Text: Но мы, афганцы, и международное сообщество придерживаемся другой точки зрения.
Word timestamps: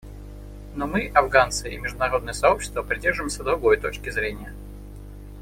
Но 0.73 0.87
мы, 0.87 1.11
афганцы, 1.13 1.71
и 1.71 1.77
международное 1.77 2.33
сообщество 2.33 2.81
придерживаемся 2.81 3.43
другой 3.43 3.77
точки 3.77 4.09
зрения. 4.09 4.51